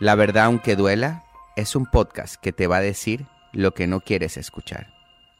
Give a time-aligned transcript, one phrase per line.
[0.00, 1.22] La verdad aunque duela
[1.54, 4.88] es un podcast que te va a decir lo que no quieres escuchar.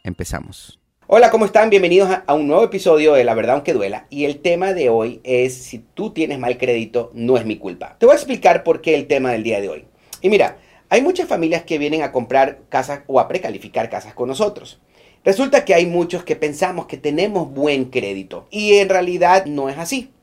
[0.04, 0.78] Empezamos.
[1.08, 1.70] Hola, ¿cómo están?
[1.70, 5.20] Bienvenidos a un nuevo episodio de La verdad aunque duela y el tema de hoy
[5.24, 7.96] es si tú tienes mal crédito no es mi culpa.
[7.98, 9.86] Te voy a explicar por qué el tema del día de hoy.
[10.20, 10.58] Y mira,
[10.88, 14.80] hay muchas familias que vienen a comprar casas o a precalificar casas con nosotros.
[15.24, 19.78] Resulta que hay muchos que pensamos que tenemos buen crédito y en realidad no es
[19.78, 20.13] así.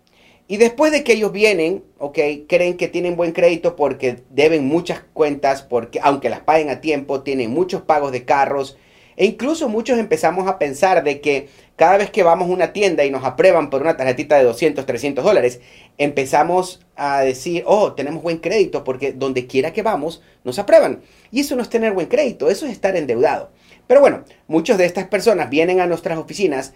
[0.51, 4.99] Y después de que ellos vienen, ok, creen que tienen buen crédito porque deben muchas
[5.13, 8.77] cuentas, porque aunque las paguen a tiempo, tienen muchos pagos de carros.
[9.15, 11.47] E incluso muchos empezamos a pensar de que
[11.77, 14.85] cada vez que vamos a una tienda y nos aprueban por una tarjetita de 200,
[14.85, 15.61] 300 dólares,
[15.97, 20.99] empezamos a decir, oh, tenemos buen crédito porque donde quiera que vamos nos aprueban.
[21.31, 23.51] Y eso no es tener buen crédito, eso es estar endeudado.
[23.87, 26.73] Pero bueno, muchas de estas personas vienen a nuestras oficinas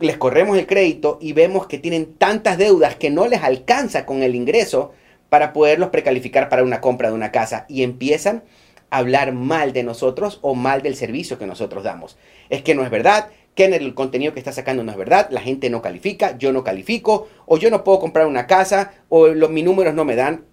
[0.00, 4.22] les corremos el crédito y vemos que tienen tantas deudas que no les alcanza con
[4.22, 4.92] el ingreso
[5.28, 8.42] para poderlos precalificar para una compra de una casa y empiezan
[8.90, 12.16] a hablar mal de nosotros o mal del servicio que nosotros damos.
[12.48, 15.28] Es que no es verdad, que en el contenido que está sacando no es verdad,
[15.30, 19.28] la gente no califica, yo no califico, o yo no puedo comprar una casa, o
[19.28, 20.44] los, mis números no me dan.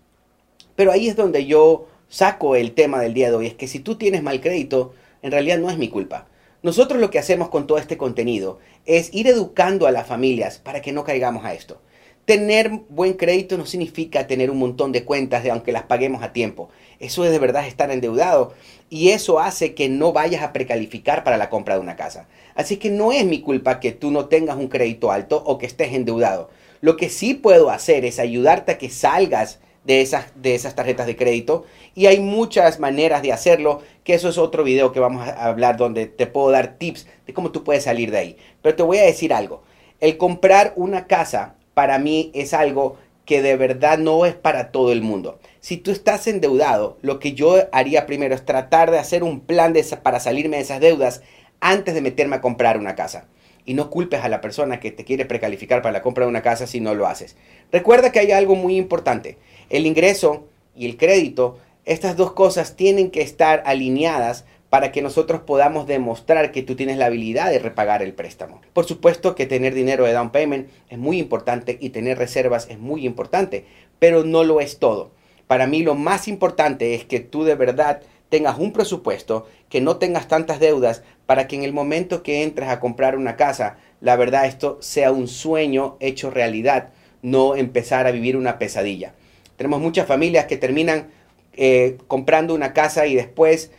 [0.75, 3.79] Pero ahí es donde yo saco el tema del día de hoy, es que si
[3.79, 6.27] tú tienes mal crédito, en realidad no es mi culpa.
[6.67, 10.81] Nosotros lo que hacemos con todo este contenido es ir educando a las familias para
[10.81, 11.79] que no caigamos a esto.
[12.25, 16.33] Tener buen crédito no significa tener un montón de cuentas de aunque las paguemos a
[16.33, 16.67] tiempo.
[16.99, 18.53] Eso es de verdad estar endeudado
[18.89, 22.27] y eso hace que no vayas a precalificar para la compra de una casa.
[22.53, 25.67] Así que no es mi culpa que tú no tengas un crédito alto o que
[25.67, 26.49] estés endeudado.
[26.81, 31.07] Lo que sí puedo hacer es ayudarte a que salgas de esas, de esas tarjetas
[31.07, 31.65] de crédito.
[31.95, 35.77] Y hay muchas maneras de hacerlo, que eso es otro video que vamos a hablar
[35.77, 38.37] donde te puedo dar tips de cómo tú puedes salir de ahí.
[38.61, 39.63] Pero te voy a decir algo.
[40.01, 44.91] El comprar una casa para mí es algo que de verdad no es para todo
[44.91, 45.39] el mundo.
[45.61, 49.71] Si tú estás endeudado, lo que yo haría primero es tratar de hacer un plan
[49.71, 51.21] de para salirme de esas deudas
[51.61, 53.25] antes de meterme a comprar una casa
[53.67, 56.41] y no culpes a la persona que te quiere precalificar para la compra de una
[56.41, 57.35] casa si no lo haces.
[57.71, 59.37] Recuerda que hay algo muy importante.
[59.69, 65.41] El ingreso y el crédito, estas dos cosas tienen que estar alineadas para que nosotros
[65.41, 68.61] podamos demostrar que tú tienes la habilidad de repagar el préstamo.
[68.71, 72.79] Por supuesto que tener dinero de down payment es muy importante y tener reservas es
[72.79, 73.65] muy importante,
[73.99, 75.11] pero no lo es todo.
[75.45, 79.97] Para mí lo más importante es que tú de verdad tengas un presupuesto, que no
[79.97, 84.15] tengas tantas deudas para que en el momento que entres a comprar una casa, la
[84.15, 86.89] verdad esto sea un sueño hecho realidad,
[87.21, 89.13] no empezar a vivir una pesadilla.
[89.55, 91.07] Tenemos muchas familias que terminan
[91.53, 93.71] eh, comprando una casa y después,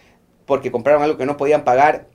[0.45, 2.09] porque compraron algo que no podían pagar,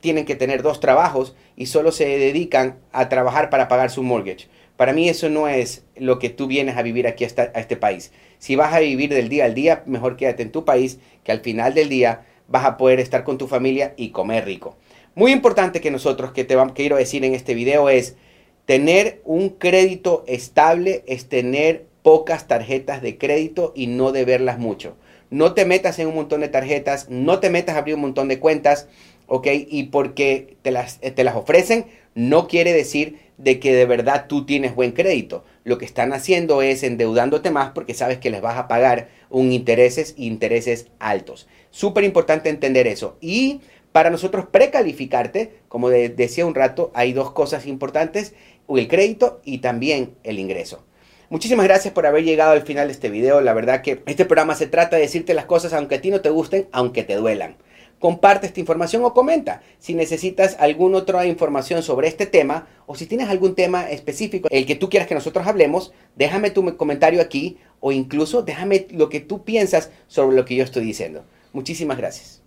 [0.00, 4.48] tienen que tener dos trabajos y solo se dedican a trabajar para pagar su mortgage.
[4.82, 8.10] Para mí eso no es lo que tú vienes a vivir aquí a, este país.
[8.40, 11.38] Si vas a vivir del día al día, mejor quédate en tu país, que al
[11.38, 14.76] final del día vas a poder estar con tu familia y comer rico.
[15.14, 18.16] Muy importante que nosotros, que te quiero decir en este video es,
[18.64, 24.96] tener un crédito estable es tener pocas tarjetas de crédito y no deberlas mucho.
[25.30, 28.26] No te metas en un montón de tarjetas, no te metas a abrir un montón
[28.26, 28.88] de cuentas,
[29.32, 29.46] ¿ok?
[29.66, 34.44] Y porque te las, te las ofrecen, no quiere decir de que de verdad tú
[34.44, 35.42] tienes buen crédito.
[35.64, 39.50] Lo que están haciendo es endeudándote más porque sabes que les vas a pagar un
[39.50, 41.48] intereses intereses altos.
[41.70, 43.16] Súper importante entender eso.
[43.22, 48.34] Y para nosotros precalificarte, como decía un rato, hay dos cosas importantes,
[48.68, 50.84] el crédito y también el ingreso.
[51.30, 53.40] Muchísimas gracias por haber llegado al final de este video.
[53.40, 56.20] La verdad que este programa se trata de decirte las cosas aunque a ti no
[56.20, 57.56] te gusten, aunque te duelan
[58.02, 59.62] comparte esta información o comenta.
[59.78, 64.66] Si necesitas alguna otra información sobre este tema o si tienes algún tema específico, el
[64.66, 69.20] que tú quieras que nosotros hablemos, déjame tu comentario aquí o incluso déjame lo que
[69.20, 71.24] tú piensas sobre lo que yo estoy diciendo.
[71.52, 72.41] Muchísimas gracias.